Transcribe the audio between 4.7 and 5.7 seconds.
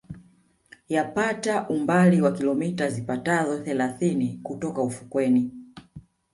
ufukweni